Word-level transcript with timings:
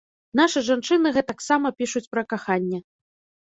Нашы 0.39 0.61
жанчыны 0.69 1.11
гэтак 1.17 1.45
сама 1.49 1.69
пішуць 1.83 2.03
пра 2.15 2.25
каханне. 2.35 2.83